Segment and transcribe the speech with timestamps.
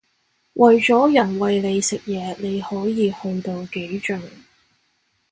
[0.53, 4.19] 為咗人餵你食嘢你可以去到幾盡